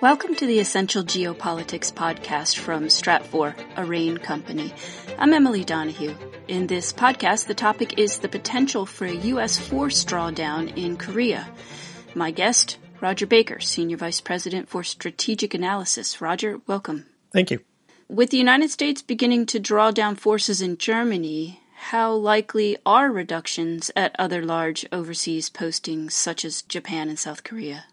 Welcome 0.00 0.34
to 0.36 0.46
the 0.46 0.60
Essential 0.60 1.04
Geopolitics 1.04 1.92
podcast 1.92 2.56
from 2.56 2.84
Stratfor, 2.84 3.54
a 3.76 3.84
RANE 3.84 4.16
company. 4.16 4.72
I'm 5.18 5.34
Emily 5.34 5.62
Donahue. 5.64 6.14
In 6.48 6.68
this 6.68 6.90
podcast, 6.90 7.48
the 7.48 7.54
topic 7.54 7.98
is 7.98 8.20
the 8.20 8.30
potential 8.30 8.86
for 8.86 9.04
a 9.04 9.12
U.S. 9.12 9.58
force 9.58 10.06
drawdown 10.06 10.74
in 10.74 10.96
Korea. 10.96 11.46
My 12.14 12.30
guest, 12.30 12.78
Rodger 12.98 13.26
Baker, 13.26 13.60
Senior 13.60 13.98
Vice 13.98 14.22
President 14.22 14.70
for 14.70 14.82
Strategic 14.82 15.52
Analysis. 15.52 16.22
Rodger, 16.22 16.62
welcome. 16.66 17.04
Thank 17.30 17.50
you. 17.50 17.60
With 18.08 18.30
the 18.30 18.38
United 18.38 18.70
States 18.70 19.02
beginning 19.02 19.44
to 19.46 19.60
draw 19.60 19.90
down 19.90 20.16
forces 20.16 20.62
in 20.62 20.78
Germany, 20.78 21.60
how 21.84 22.12
likely 22.12 22.76
are 22.84 23.10
reductions 23.10 23.90
at 23.96 24.14
other 24.18 24.44
large 24.44 24.86
overseas 24.92 25.48
postings 25.48 26.12
such 26.12 26.44
as 26.44 26.60
Japan 26.60 27.08
and 27.08 27.18
South 27.18 27.42
Korea? 27.42 27.86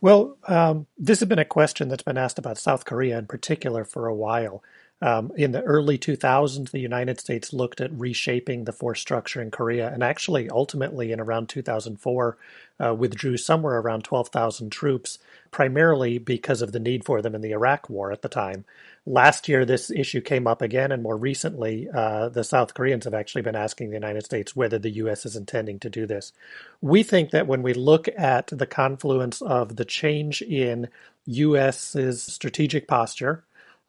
Well, 0.00 0.38
um, 0.46 0.86
this 0.96 1.18
has 1.18 1.28
been 1.28 1.40
a 1.40 1.44
question 1.44 1.88
that's 1.88 2.04
been 2.04 2.16
asked 2.16 2.38
about 2.38 2.56
South 2.56 2.84
Korea 2.84 3.18
in 3.18 3.26
particular 3.26 3.84
for 3.84 4.06
a 4.06 4.14
while. 4.14 4.62
Um, 5.02 5.32
in 5.36 5.50
the 5.50 5.62
early 5.62 5.98
2000s, 5.98 6.70
the 6.70 6.78
United 6.78 7.18
States 7.18 7.52
looked 7.52 7.80
at 7.80 7.92
reshaping 7.92 8.64
the 8.64 8.72
force 8.72 9.00
structure 9.00 9.42
in 9.42 9.50
Korea, 9.50 9.92
and 9.92 10.04
actually, 10.04 10.48
ultimately, 10.48 11.10
in 11.10 11.18
around 11.18 11.48
2004, 11.48 12.38
uh, 12.78 12.94
withdrew 12.94 13.36
somewhere 13.36 13.78
around 13.78 14.04
12,000 14.04 14.70
troops, 14.70 15.18
primarily 15.50 16.18
because 16.18 16.62
of 16.62 16.70
the 16.70 16.78
need 16.78 17.04
for 17.04 17.20
them 17.20 17.34
in 17.34 17.40
the 17.40 17.50
Iraq 17.50 17.90
War 17.90 18.12
at 18.12 18.22
the 18.22 18.28
time. 18.28 18.64
Last 19.04 19.48
year, 19.48 19.64
this 19.64 19.90
issue 19.90 20.20
came 20.20 20.46
up 20.46 20.62
again, 20.62 20.92
and 20.92 21.02
more 21.02 21.16
recently, 21.16 21.88
uh, 21.92 22.28
the 22.28 22.44
South 22.44 22.72
Koreans 22.72 23.04
have 23.04 23.14
actually 23.14 23.42
been 23.42 23.56
asking 23.56 23.90
the 23.90 23.96
United 23.96 24.24
States 24.24 24.54
whether 24.54 24.78
the 24.78 24.90
U.S. 24.90 25.26
is 25.26 25.34
intending 25.34 25.80
to 25.80 25.90
do 25.90 26.06
this. 26.06 26.32
We 26.80 27.02
think 27.02 27.32
that 27.32 27.48
when 27.48 27.62
we 27.62 27.74
look 27.74 28.08
at 28.16 28.46
the 28.52 28.66
confluence 28.66 29.42
of 29.42 29.74
the 29.74 29.84
change 29.84 30.42
in 30.42 30.88
U.S.'s 31.26 32.22
strategic 32.22 32.86
posture, 32.86 33.42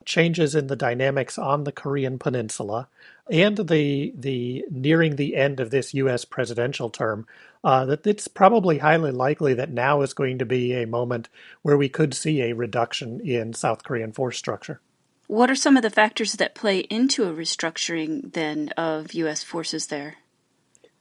changes 0.06 0.56
in 0.56 0.68
the 0.68 0.76
dynamics 0.76 1.38
on 1.38 1.64
the 1.64 1.72
Korean 1.72 2.20
Peninsula, 2.20 2.88
and 3.30 3.58
the 3.58 4.14
the 4.18 4.66
nearing 4.70 5.16
the 5.16 5.36
end 5.36 5.60
of 5.60 5.72
this 5.72 5.94
U.S. 5.94 6.26
presidential 6.26 6.90
term, 6.90 7.28
uh, 7.64 7.86
that 7.86 8.06
it's 8.06 8.28
probably 8.28 8.80
highly 8.80 9.12
likely 9.12 9.54
that 9.54 9.72
now 9.72 10.02
is 10.02 10.14
going 10.14 10.40
to 10.40 10.46
be 10.46 10.74
a 10.74 10.88
moment 10.88 11.30
where 11.62 11.78
we 11.78 11.90
could 11.90 12.14
see 12.14 12.42
a 12.42 12.54
reduction 12.54 13.20
in 13.22 13.54
South 13.54 13.84
Korean 13.84 14.12
force 14.12 14.38
structure. 14.38 14.82
What 15.28 15.50
are 15.50 15.56
some 15.56 15.78
of 15.78 15.84
the 15.84 15.90
factors 15.90 16.34
that 16.34 16.54
play 16.54 16.80
into 16.80 17.24
a 17.24 17.34
restructuring 17.34 18.34
then 18.34 18.70
of 18.70 19.14
U.S. 19.14 19.42
forces 19.42 19.88
there? 19.88 20.18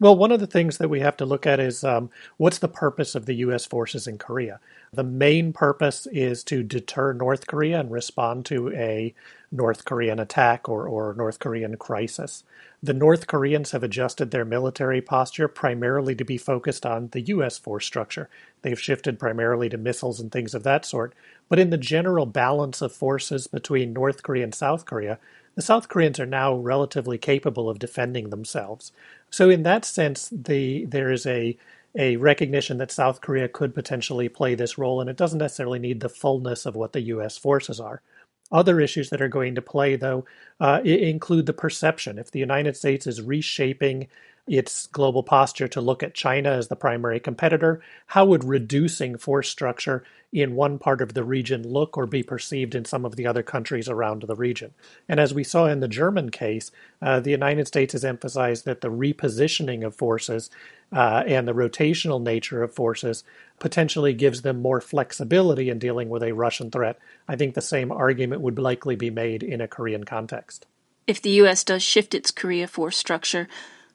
Well, 0.03 0.16
one 0.16 0.33
of 0.33 0.41
the 0.41 0.48
things 0.48 0.78
that 0.78 0.91
we 0.91 0.98
have 0.98 1.16
to 1.19 1.25
look 1.25 1.47
at 1.47 1.61
is 1.61 1.84
um, 1.84 2.11
what's 2.37 2.59
the 2.59 2.66
purpose 2.66 3.14
of 3.14 3.27
the 3.27 3.37
U.S. 3.37 3.66
forces 3.66 4.09
in 4.09 4.19
Korea? 4.19 4.59
The 4.95 5.03
main 5.03 5.55
purpose 5.55 6.07
is 6.09 6.45
to 6.45 6.62
deter 6.62 7.15
North 7.15 7.47
Korea 7.47 7.81
and 7.81 7.91
respond 7.91 8.45
to 8.47 8.71
a 8.75 9.15
North 9.51 9.87
Korean 9.87 10.19
attack 10.19 10.69
or, 10.69 10.87
or 10.87 11.15
North 11.15 11.39
Korean 11.39 11.79
crisis. 11.79 12.45
The 12.83 12.93
North 12.93 13.27
Koreans 13.27 13.71
have 13.71 13.83
adjusted 13.83 14.31
their 14.31 14.45
military 14.45 15.01
posture 15.01 15.49
primarily 15.49 16.15
to 16.17 16.27
be 16.27 16.37
focused 16.37 16.84
on 16.84 17.09
the 17.12 17.23
U.S. 17.23 17.57
force 17.57 17.87
structure. 17.87 18.29
They've 18.61 18.79
shifted 18.79 19.19
primarily 19.19 19.71
to 19.71 19.79
missiles 19.79 20.21
and 20.21 20.31
things 20.31 20.53
of 20.55 20.62
that 20.65 20.84
sort. 20.84 21.15
But 21.49 21.59
in 21.59 21.71
the 21.71 21.79
general 21.79 22.27
balance 22.27 22.83
of 22.83 22.93
forces 22.93 23.47
between 23.47 23.95
North 23.95 24.23
Korea 24.23 24.45
and 24.45 24.55
South 24.55 24.84
Korea, 24.84 25.19
the 25.55 25.62
South 25.62 25.89
Koreans 25.89 26.21
are 26.21 26.27
now 26.27 26.55
relatively 26.55 27.17
capable 27.17 27.71
of 27.71 27.79
defending 27.79 28.29
themselves. 28.29 28.93
So, 29.31 29.49
in 29.49 29.62
that 29.62 29.87
sense, 29.87 30.29
the, 30.31 30.84
there 30.84 31.11
is 31.11 31.25
a 31.25 31.56
a 31.97 32.17
recognition 32.17 32.79
that 32.79 32.91
South 32.91 33.21
Korea 33.21 33.48
could 33.48 33.75
potentially 33.75 34.29
play 34.29 34.55
this 34.55 34.79
role, 34.79 35.01
and 35.01 35.11
it 35.11 35.17
doesn't 35.17 35.39
necessarily 35.39 35.79
need 35.79 36.01
the 36.01 36.09
fullness 36.09 36.67
of 36.67 36.77
what 36.77 36.93
the 36.93 37.03
U.S. 37.03 37.37
forces 37.39 37.81
are. 37.81 38.03
Other 38.50 38.81
issues 38.81 39.11
that 39.11 39.22
are 39.22 39.28
going 39.28 39.55
to 39.55 39.62
play, 39.62 39.97
though, 39.97 40.25
uh, 40.61 40.81
include 40.84 41.47
the 41.47 41.53
perception. 41.53 42.19
If 42.19 42.31
the 42.31 42.39
United 42.39 42.77
States 42.77 43.06
is 43.06 43.22
reshaping 43.22 44.09
its 44.47 44.88
global 44.88 45.22
posture 45.22 45.69
to 45.69 45.80
look 45.80 46.03
at 46.03 46.14
China 46.14 46.50
as 46.50 46.66
the 46.66 46.76
primary 46.76 47.20
competitor, 47.20 47.80
how 48.06 48.25
would 48.25 48.42
reducing 48.42 49.16
force 49.16 49.48
structure 49.48 50.03
in 50.32 50.56
one 50.56 50.78
part 50.78 51.00
of 51.00 51.14
the 51.14 51.22
region 51.22 51.69
look 51.69 51.97
or 51.97 52.06
be 52.06 52.25
perceived 52.25 52.75
in 52.75 52.84
some 52.84 53.04
of 53.04 53.14
the 53.14 53.26
other 53.26 53.42
countries 53.44 53.88
around 53.88 54.22
the 54.22 54.34
region? 54.34 54.75
And 55.08 55.20
as 55.20 55.32
we 55.32 55.44
saw 55.44 55.66
in 55.66 55.78
the 55.78 55.86
German 55.86 56.30
case, 56.30 56.72
uh, 57.00 57.20
the 57.20 57.30
United 57.30 57.69
States 57.69 57.92
has 57.92 58.04
emphasized 58.04 58.64
that 58.64 58.80
the 58.80 58.91
repositioning 58.91 59.86
of 59.86 59.94
forces 59.94 60.50
uh, 60.92 61.22
and 61.24 61.47
the 61.47 61.54
rotational 61.54 62.20
nature 62.20 62.64
of 62.64 62.74
forces 62.74 63.22
potentially 63.60 64.12
gives 64.12 64.42
them 64.42 64.60
more 64.60 64.80
flexibility 64.80 65.70
in 65.70 65.78
dealing 65.78 66.09
with 66.09 66.22
a 66.22 66.32
Russian 66.32 66.70
threat. 66.70 66.98
I 67.28 67.36
think 67.36 67.54
the 67.54 67.60
same 67.60 67.92
argument 67.92 68.42
would 68.42 68.59
likely 68.59 68.97
be 68.97 69.10
made 69.10 69.44
in 69.44 69.60
a 69.60 69.69
Korean 69.69 70.03
context. 70.03 70.66
If 71.06 71.22
the 71.22 71.30
U.S. 71.30 71.62
does 71.64 71.82
shift 71.82 72.14
its 72.14 72.30
Korea 72.30 72.66
force 72.66 72.97
structure, 72.97 73.48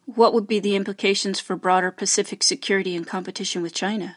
what 0.07 0.33
would 0.33 0.47
be 0.47 0.59
the 0.59 0.75
implications 0.75 1.39
for 1.39 1.55
broader 1.57 1.91
Pacific 1.91 2.41
security 2.41 2.95
and 2.95 3.05
competition 3.05 3.61
with 3.61 3.73
China? 3.73 4.15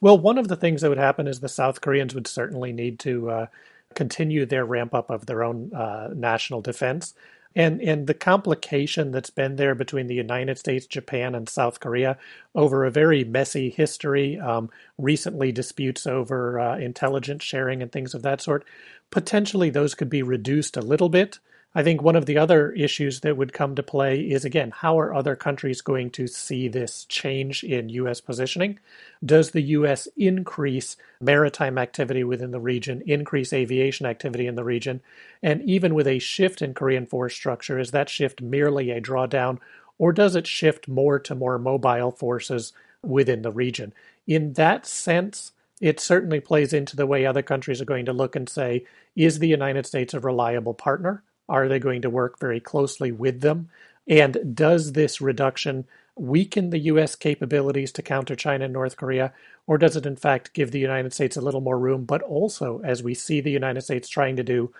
Well, 0.00 0.18
one 0.18 0.38
of 0.38 0.48
the 0.48 0.56
things 0.56 0.82
that 0.82 0.90
would 0.90 0.98
happen 0.98 1.26
is 1.26 1.40
the 1.40 1.48
South 1.48 1.80
Koreans 1.80 2.14
would 2.14 2.26
certainly 2.26 2.72
need 2.72 2.98
to 3.00 3.30
uh, 3.30 3.46
continue 3.94 4.44
their 4.44 4.66
ramp 4.66 4.94
up 4.94 5.08
of 5.10 5.26
their 5.26 5.42
own 5.42 5.72
uh, 5.74 6.10
national 6.14 6.60
defense. 6.60 7.14
And, 7.56 7.80
and 7.80 8.06
the 8.06 8.14
complication 8.14 9.10
that's 9.10 9.30
been 9.30 9.56
there 9.56 9.74
between 9.74 10.06
the 10.06 10.14
United 10.14 10.58
States, 10.58 10.86
Japan, 10.86 11.34
and 11.34 11.48
South 11.48 11.80
Korea 11.80 12.16
over 12.54 12.84
a 12.84 12.92
very 12.92 13.24
messy 13.24 13.70
history, 13.70 14.38
um, 14.38 14.70
recently 14.98 15.50
disputes 15.50 16.06
over 16.06 16.60
uh, 16.60 16.78
intelligence 16.78 17.42
sharing 17.42 17.82
and 17.82 17.90
things 17.90 18.14
of 18.14 18.22
that 18.22 18.40
sort, 18.40 18.64
potentially 19.10 19.70
those 19.70 19.94
could 19.94 20.10
be 20.10 20.22
reduced 20.22 20.76
a 20.76 20.82
little 20.82 21.08
bit. 21.08 21.40
I 21.72 21.84
think 21.84 22.02
one 22.02 22.16
of 22.16 22.26
the 22.26 22.36
other 22.36 22.72
issues 22.72 23.20
that 23.20 23.36
would 23.36 23.52
come 23.52 23.76
to 23.76 23.82
play 23.82 24.22
is 24.22 24.44
again, 24.44 24.72
how 24.74 24.98
are 24.98 25.14
other 25.14 25.36
countries 25.36 25.82
going 25.82 26.10
to 26.10 26.26
see 26.26 26.66
this 26.66 27.04
change 27.04 27.62
in 27.62 27.88
U.S. 27.90 28.20
positioning? 28.20 28.80
Does 29.24 29.52
the 29.52 29.62
U.S. 29.62 30.08
increase 30.16 30.96
maritime 31.20 31.78
activity 31.78 32.24
within 32.24 32.50
the 32.50 32.58
region, 32.58 33.02
increase 33.06 33.52
aviation 33.52 34.04
activity 34.04 34.48
in 34.48 34.56
the 34.56 34.64
region? 34.64 35.00
And 35.44 35.62
even 35.62 35.94
with 35.94 36.08
a 36.08 36.18
shift 36.18 36.60
in 36.60 36.74
Korean 36.74 37.06
force 37.06 37.36
structure, 37.36 37.78
is 37.78 37.92
that 37.92 38.08
shift 38.08 38.42
merely 38.42 38.90
a 38.90 39.00
drawdown, 39.00 39.58
or 39.96 40.12
does 40.12 40.34
it 40.34 40.48
shift 40.48 40.88
more 40.88 41.20
to 41.20 41.36
more 41.36 41.56
mobile 41.56 42.10
forces 42.10 42.72
within 43.00 43.42
the 43.42 43.52
region? 43.52 43.92
In 44.26 44.54
that 44.54 44.86
sense, 44.86 45.52
it 45.80 46.00
certainly 46.00 46.40
plays 46.40 46.72
into 46.72 46.96
the 46.96 47.06
way 47.06 47.24
other 47.24 47.42
countries 47.42 47.80
are 47.80 47.86
going 47.86 48.06
to 48.06 48.12
look 48.12 48.34
and 48.34 48.48
say, 48.48 48.84
is 49.14 49.38
the 49.38 49.46
United 49.48 49.86
States 49.86 50.14
a 50.14 50.20
reliable 50.20 50.74
partner? 50.74 51.22
Are 51.50 51.68
they 51.68 51.80
going 51.80 52.02
to 52.02 52.10
work 52.10 52.38
very 52.38 52.60
closely 52.60 53.10
with 53.10 53.40
them? 53.40 53.68
And 54.08 54.54
does 54.54 54.92
this 54.92 55.20
reduction 55.20 55.84
weaken 56.16 56.70
the 56.70 56.78
U.S. 56.78 57.16
capabilities 57.16 57.92
to 57.92 58.02
counter 58.02 58.36
China 58.36 58.64
and 58.64 58.72
North 58.72 58.96
Korea, 58.96 59.32
or 59.66 59.78
does 59.78 59.96
it 59.96 60.06
in 60.06 60.16
fact 60.16 60.52
give 60.52 60.70
the 60.70 60.78
United 60.78 61.12
States 61.12 61.36
a 61.36 61.40
little 61.40 61.60
more 61.60 61.78
room, 61.78 62.04
but 62.04 62.22
also, 62.22 62.80
as 62.84 63.02
we 63.02 63.14
see 63.14 63.40
the 63.40 63.50
United 63.50 63.80
States 63.82 64.08
trying 64.08 64.36
to 64.36 64.44
do, 64.44 64.72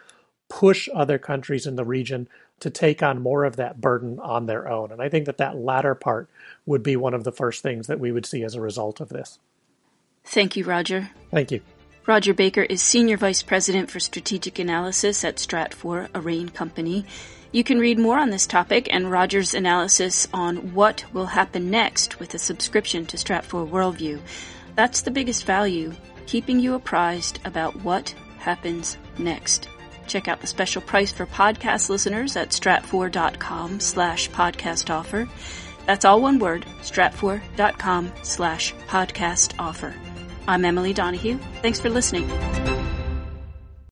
push 0.48 0.88
other 0.94 1.18
countries 1.18 1.66
in 1.66 1.76
the 1.76 1.84
region 1.84 2.28
to 2.60 2.70
take 2.70 3.02
on 3.02 3.22
more 3.22 3.44
of 3.44 3.56
that 3.56 3.80
burden 3.80 4.18
on 4.20 4.46
their 4.46 4.68
own? 4.68 4.92
And 4.92 5.02
I 5.02 5.08
think 5.08 5.26
that 5.26 5.38
that 5.38 5.56
latter 5.56 5.94
part 5.94 6.28
would 6.66 6.82
be 6.82 6.96
one 6.96 7.14
of 7.14 7.24
the 7.24 7.32
first 7.32 7.62
things 7.62 7.86
that 7.88 8.00
we 8.00 8.12
would 8.12 8.26
see 8.26 8.44
as 8.44 8.54
a 8.54 8.60
result 8.60 9.00
of 9.00 9.08
this. 9.08 9.38
Thank 10.24 10.56
you, 10.56 10.64
Rodger. 10.64 11.10
Thank 11.30 11.50
you. 11.50 11.62
Rodger 12.06 12.34
Baker 12.34 12.62
is 12.62 12.82
Senior 12.82 13.18
Vice 13.18 13.42
President 13.42 13.90
for 13.90 14.00
Strategic 14.00 14.58
Analysis 14.58 15.22
at 15.22 15.36
Stratfor, 15.36 16.08
a 16.14 16.20
RANE 16.20 16.48
company. 16.48 17.04
You 17.52 17.62
can 17.62 17.78
read 17.78 17.98
more 17.98 18.18
on 18.18 18.30
this 18.30 18.46
topic 18.46 18.88
and 18.92 19.10
Rodger's 19.10 19.54
analysis 19.54 20.26
on 20.32 20.72
what 20.72 21.04
will 21.12 21.26
happen 21.26 21.70
next 21.70 22.18
with 22.18 22.32
a 22.34 22.38
subscription 22.38 23.04
to 23.06 23.16
Stratfor 23.16 23.68
Worldview. 23.68 24.20
That's 24.76 25.02
the 25.02 25.10
biggest 25.10 25.44
value, 25.44 25.92
keeping 26.26 26.58
you 26.58 26.74
apprised 26.74 27.38
about 27.44 27.76
what 27.82 28.14
happens 28.38 28.96
next. 29.18 29.68
Check 30.06 30.26
out 30.26 30.40
the 30.40 30.46
special 30.46 30.80
price 30.80 31.12
for 31.12 31.26
podcast 31.26 31.90
listeners 31.90 32.34
at 32.34 32.50
stratfor.com 32.50 33.78
slash 33.78 34.30
podcast 34.30 34.90
offer. 34.90 35.28
That's 35.86 36.04
all 36.04 36.20
one 36.20 36.38
word, 36.38 36.64
stratfor.com 36.80 38.12
slash 38.22 38.74
podcast 38.88 39.54
offer. 39.58 39.94
I'm 40.48 40.64
Emily 40.64 40.92
Donahue. 40.92 41.38
Thanks 41.62 41.80
for 41.80 41.90
listening. 41.90 42.28